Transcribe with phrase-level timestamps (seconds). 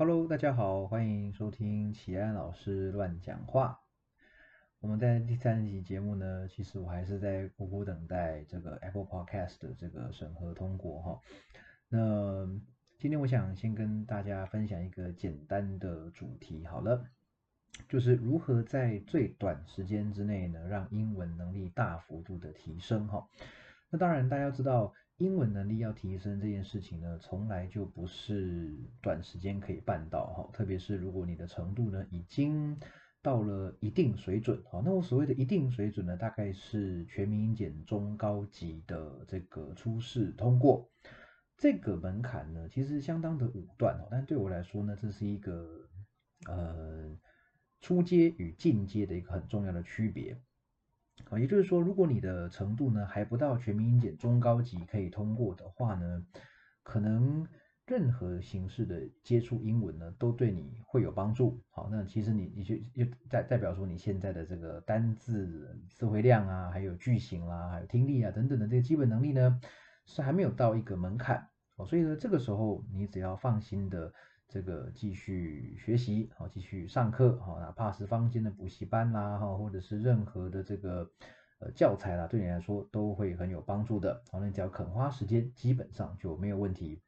[0.00, 3.78] Hello，大家好，欢迎收听启安老师乱讲话。
[4.80, 11.20] 我们在第三集节目呢，其实我还是在苦苦等待这个 Apple Podcast 的这个审核通过哈。
[11.90, 12.48] 那
[12.98, 17.04] 今天我想先跟大家分享一个简单的主题，好了，
[17.86, 23.28] 就是如何在最短时间之内呢，让英文能力大幅度的提升哈。
[23.90, 24.94] 那当然，大家知道。
[25.20, 30.50] 英文能力要提升这件事情呢，从来就不是短时间可以办到哈。
[30.50, 32.74] 特别是如果你的程度呢已经
[33.20, 40.90] 到了一定水准哈，那我所谓的一定水准呢，大概是全民英检中高级的这个初试通过
[41.58, 44.08] 这个门槛呢，其实相当的武断哦。
[44.10, 45.86] 但对我来说呢，这是一个
[46.46, 47.14] 呃
[47.82, 50.40] 初阶与进阶的一个很重要的区别。
[51.30, 56.26] 啊，也就是说，如果你的程度呢还不到全民英检中高级可以通过的话呢，
[56.82, 57.46] 可能
[57.86, 61.62] 任何形式的接触英文呢都对你会有帮助。
[61.70, 69.60] 好，那其实你你就就代代表说你现在的这个单字词汇量啊，还有句型啦，还有听力啊等等的这个基本能力呢，
[70.06, 71.48] 是还没有到一个门槛。
[71.76, 74.12] 哦，所以呢，这个时候你只要放心的。
[74.50, 81.08] 这个继续学习，好，继续上课，好，哪怕是坊间的补习班啦，哈，或者是任何的这个
[81.60, 84.20] 呃教材啦，对你来说都会很有帮助的。
[84.32, 87.00] 好，你只要肯花时间，基本上就没有问题。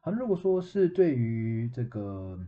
[0.00, 2.38] 好，如果说是对于这个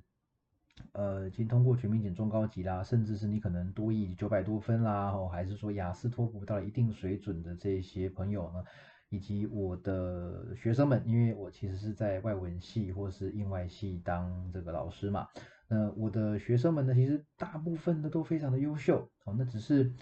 [0.93, 8.63] 呃已经通过全民检中高级啦，甚至是你可能多译九百多分啦，哦，还是说雅思托福到一定水准的这些朋友呢？
[9.09, 15.29] 以及我的学生们，因为我其实是在外文系或是英外系当这个老师嘛，
[15.69, 19.93] 那我的学生们呢，其实大部分的都非常的优秀哦，那只是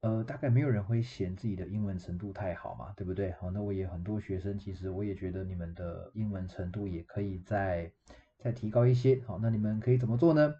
[0.00, 3.30] 呃大概没有人会嫌自己的英文程度太好嘛，对不对？
[3.32, 7.92] 好，那我也很多学生，其实我也觉得你们的英文程度也可以再
[8.38, 10.54] 再提高一些，好，那你们可以怎么做呢？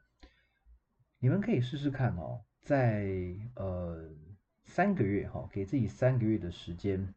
[1.18, 3.08] 你们可以试试看哦，在
[3.56, 4.08] 呃
[4.62, 7.12] 三个月哈，给自己三个月的时间。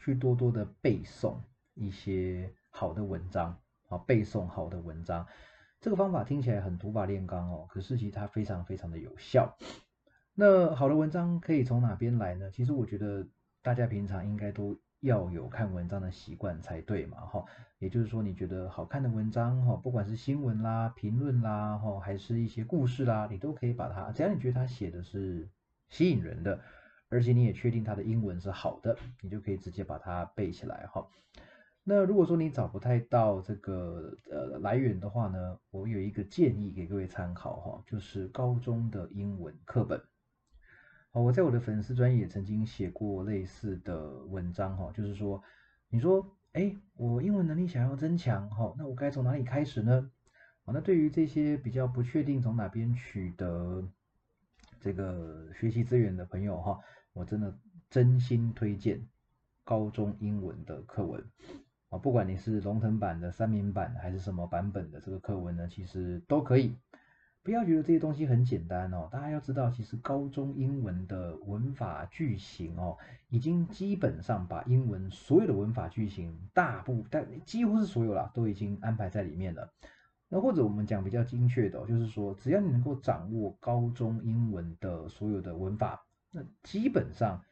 [0.00, 1.36] 去多多的背诵
[1.74, 5.26] 一些好的文章，啊，背诵好的文章，
[5.80, 9.56] 这个方法听起来很土法炼钢哦，可是其实它非常非常的有效。
[10.34, 12.50] 那好的文章可以从哪边来呢？
[12.50, 13.26] 其实我觉得
[13.62, 17.44] 大家平常应该都要有看文章的习惯才对嘛，哈。
[17.80, 25.48] 也就是说，你觉得好看的文章，哈，不管是新闻啦、评论啦，哈，还是一些故事啦，你都可以把它，只要你觉得它写的是
[25.88, 26.60] 吸引人的。
[27.08, 31.06] 而且你也确定他的英文是好的，你就可以直接把它背起来哈。
[31.84, 39.98] 那如果说你找不太到这个呃来源的话呢，我有一个建议给各位参考哈，就是高中的英文课本。
[41.10, 45.42] 好，我在我的粉丝专业曾经写过类似的文章哈，就是说，
[45.88, 50.10] 你说，哎，我英文能力想要增强哈，那我该从哪里开始呢？
[50.66, 53.82] 好，那对于这些比较不确定从哪边取得
[54.80, 56.78] 这个学习资源的朋友哈。
[57.14, 57.52] 我真的
[57.90, 59.04] 真心推荐
[59.64, 61.24] 高中英文的课文
[61.88, 66.76] 啊，不管你是龙腾版的、三明版还是什么版本的这个课文呢，其实都可以。
[67.42, 72.96] 不要觉得这些东西很简单哦，大家要知道，其实高中英文的文法句型哦，
[73.30, 79.72] 已经基本上把英文所有的文法句型大部但几乎是所有啦，都已经安排在里面了。
[80.28, 86.04] 那或者我们讲比较精确的，就是说，只要你能够掌握高中英文的所有的文法。
[86.30, 87.42] 那基本上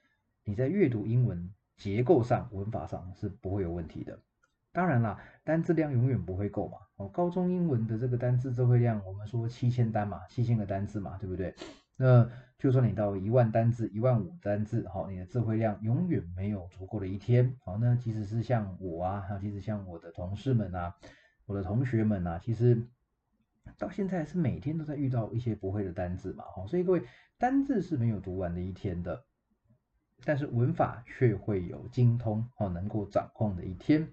[0.44, 4.18] 你在阅读英文结构上、文法上是不会有问题的。
[4.72, 6.76] 当然啦，单字量永远不会够嘛。
[6.96, 11.54] 哦，高中英文的这个单字词汇量，我们说七千单嘛，七千个单字嘛，对不对？
[11.96, 12.28] 那
[12.58, 17.56] 就算你到一万单字、一万五单字，好，你的词汇量永远没有足够的一天。
[17.64, 20.94] 好，那即使是像我啊，还有即使像我的同事们啊、
[21.46, 22.86] 我的同学们啊，其实。
[23.78, 27.02] 到现在是每天都在遇到一些不会的单字嘛，哈，所以各位
[27.36, 29.24] 单字是没有读完的一天的，
[30.24, 34.08] 但是文法却会有精通，哦，能够掌控的一天。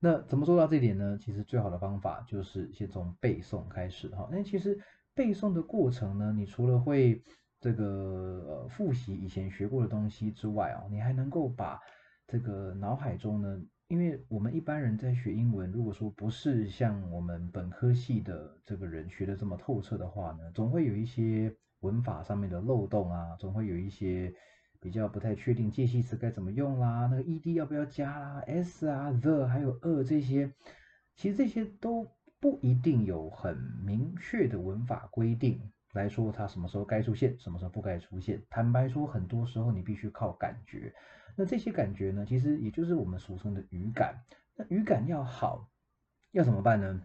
[0.00, 1.16] 那怎么做到这点呢？
[1.18, 4.28] 其实最好的方法就是先从背诵开始，哈。
[4.30, 4.76] 那其实
[5.14, 7.22] 背诵的过程呢，你除了会
[7.60, 11.80] 这个呃复习以前学过的东西之外，哦，你还能够把
[12.26, 13.62] 这个脑海中呢。
[13.90, 24.32] 因为我们一般人在学英文，如果说不是像我们本科系的这个人学的这么透彻的话呢，总会有一些文法上面的漏洞啊，总会有一些
[24.78, 30.48] 比较不太确定介系词该怎么用啦，那个 ed 要不要加啦，s 啊，the 还有 a 这些，
[31.16, 32.06] 其实这些都
[32.38, 35.60] 不一定有很明确的文法规定
[35.94, 38.40] 来说它什么时候该出现，什么时候不该出现。
[38.48, 40.94] 坦白说，很多时候你必须靠感觉。
[41.40, 44.22] 那这些感觉呢，其实也就是我们俗称的语感。
[44.54, 45.70] 那语感要好，
[46.32, 47.02] 要怎么办呢？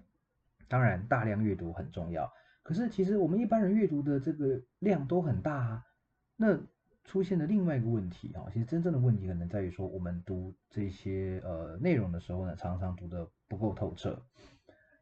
[0.67, 2.29] 当然大量阅读很重要，
[2.61, 5.85] 可是其实我们一般人阅读的这个量都很大啊，
[6.35, 6.59] 那
[7.05, 14.21] 出现了另外一个问题啊，其实真正的问题可能在于说，我们读这些呃内容的时候呢，常常读的不够透彻，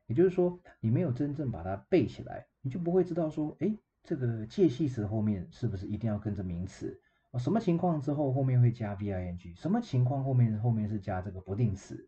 [0.05, 7.01] 也就是说，你没有真正把它背起来，你就不会知道说，哎，这个介系词后面是不是一定要跟着名词？
[7.39, 9.53] 什么情况之后后面会加 v i n g？
[9.55, 12.07] 什么情况后面后面是加这个不定词？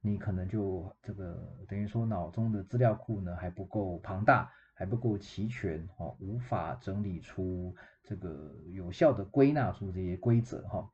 [0.00, 10.90] 你可能就这个等于说脑中的资料库呢还不够庞大，还不够齐全哦，无法整理出这个有效的归纳出这些规则哈。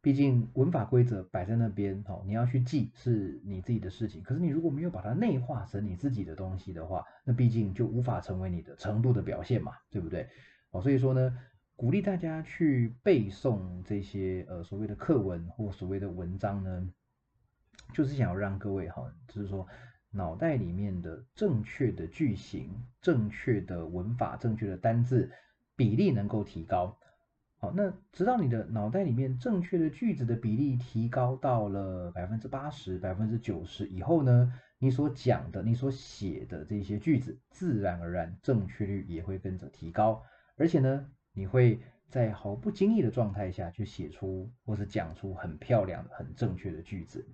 [0.00, 4.22] 毕竟文法规则摆在那边哈，你要去记是你自己的事情。
[4.22, 10.26] 可是你如果没有把它内化成你自己的东西的话，那毕竟就无法成为你的程度的表现嘛，对不对？
[10.70, 11.38] 哦，所以说呢。
[11.78, 16.90] 鼓励大家去背诵这些呃所谓的课文或所谓的文章呢，
[17.94, 19.64] 就是想要让各位哈，就是说
[20.10, 25.30] 脑袋里面的正确的句型、正确的文法、正确的单字
[25.76, 26.98] 比例能够提高。
[27.58, 40.20] 好，那直到你的脑袋里面正确的句子的比例提高到了百分之八十、百分之九十以后呢，你所讲的、你所写的这些句子，自然而然正确率也会跟着提高，
[40.56, 41.08] 而且呢。
[41.38, 47.24] 你会在毫不经意的状态下去写出或是讲出很漂亮、很正确的句子。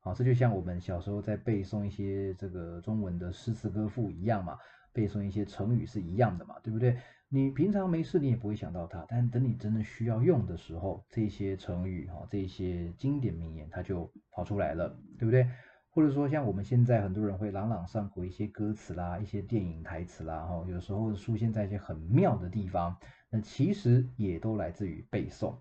[0.00, 4.56] 好，这就像我们小时候在背诵一些这个中文的诗词歌赋一样嘛，
[4.94, 6.96] 背诵一些成语是一样的嘛，对不对？
[7.28, 15.46] 你平常没事你也不会想到它，但等你真的需要用的时候，这些成语哈，这些经典名言它就跑出来了，对不对？
[15.90, 22.96] 或者说像我们现在很多人会朗朗上口一些歌词啦、一些电影台词啦，哈，有时候出现在一些很妙的地方。
[23.30, 25.54] 那其实也都来自于背诵，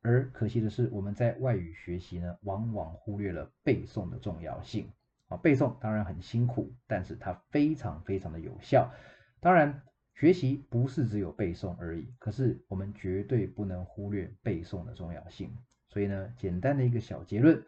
[0.00, 4.90] 而可惜的是，我们在外语学习呢，往往忽略了背诵的重要性。
[5.28, 8.90] 啊，背诵当然很辛苦，但是它非常非常的有效。
[9.38, 9.82] 当然，
[10.14, 15.56] 学习不是只有背诵而已，可是我们绝对不能忽略背诵的重要性。
[15.88, 17.62] 所以呢，简单的一个小结论：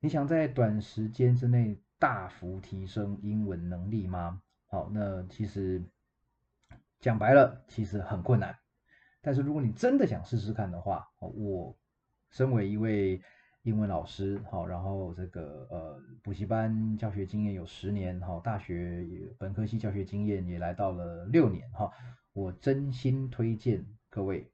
[0.00, 4.42] 你想在短时间之内大幅提升英文能力吗？
[4.66, 5.82] 好，那其实
[7.00, 8.54] 讲白了，其实很困难。
[9.20, 11.76] 但是如果你真的想试试看的话，我
[12.30, 13.20] 身为一位
[13.62, 19.06] 英文老师，好，然后这个呃补习班教学经验有十年，哈，大学
[19.38, 21.90] 本科系教学经验也来到了六年，哈，
[22.32, 24.50] 我真心推荐各位，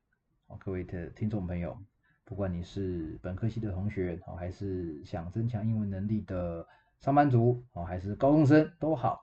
[0.58, 1.78] 各位的听众朋友，
[2.24, 6.66] 不管你是本科系的同学，好，还是想增强英文能力的
[6.98, 9.20] 上班族，好，还是高中生都好，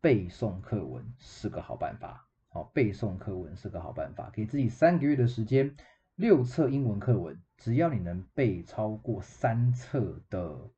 [0.00, 2.29] 背诵课文是个好办法。
[2.52, 4.28] 好，背诵课文是个好办法。
[4.32, 5.72] 给自己三个月的时间，
[6.16, 10.68] 六册英文课文，只要你能背超过三册的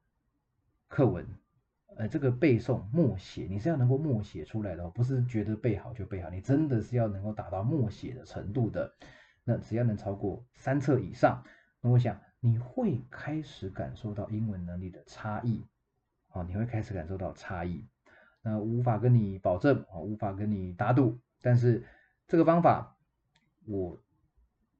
[0.89, 1.27] 课文，
[1.97, 8.93] 呃，这个背诵默写，你是要能够默写出来的，不是觉得背好就背好，你真的是要能够达到默写的程度的。
[9.43, 11.43] 那只要能超过三册以上，
[11.81, 15.67] 那我想你会开始感受到英文能力的差异。
[16.29, 17.89] 好，你会开始感受到差异。
[18.43, 21.19] 那无法跟你保证，啊，无法跟你打赌。
[21.43, 21.85] 但是
[22.27, 22.97] 这个方法，
[23.67, 24.01] 我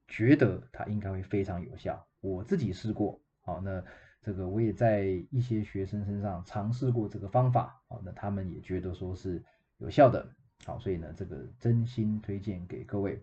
[0.07, 2.07] 觉得它应该会非常有效。
[2.21, 3.83] 我自己试过，好，那
[4.21, 9.43] 这个我也在一些学生身上尝试过这个方法，好，那他们也觉得说是
[9.77, 10.25] 有效的，
[10.65, 13.21] 好，所以呢，这个真心推荐给各位。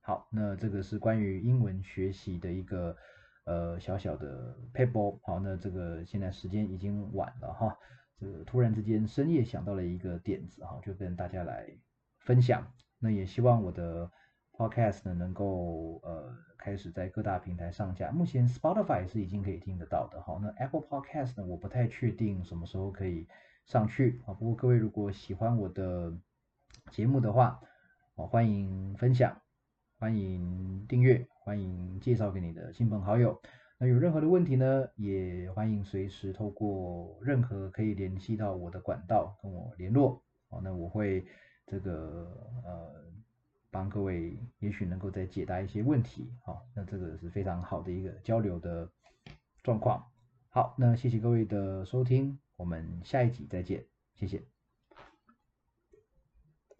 [0.00, 2.96] 好，那这个是关于英文学习的一个
[3.44, 5.20] 呃小小的 paper。
[5.22, 7.76] 好，那这个现在时间已经晚了哈，
[8.18, 11.68] 这个突然之间深夜想到了一个点子哈，就跟大家来。
[12.28, 14.10] 分享，那也希望我的
[14.52, 18.10] podcast 呢能够呃开始在各大平台上架。
[18.10, 23.26] 目前 Spotify 是已经可以听得到的，好，那 Apple Podcast 呢我不太确定什么时候可以
[23.64, 24.34] 上去啊。
[24.34, 26.14] 不过各位如果喜欢我的
[26.90, 27.62] 节目的话，
[28.16, 29.34] 哦欢迎分享，
[29.98, 33.40] 欢迎订阅，欢迎介绍给你的亲朋好友。
[33.78, 40.22] 那有任何的问题呢，也欢迎随时透过任何可以联系到我的管道跟我联络。
[40.50, 41.24] 好，那我会。
[41.70, 42.26] 这个
[42.64, 43.04] 呃，
[43.70, 48.90] 帮各位也许能够再解答一些问题，好，那这个是非常好的一个交流的
[49.62, 50.02] 状况。
[50.48, 53.84] 好，那谢谢各位的收听，我们下一集再见，
[54.14, 54.57] 谢谢。